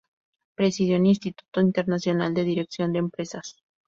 [0.55, 3.57] Presidió en Instituto Internacional de Dirección de Empresas.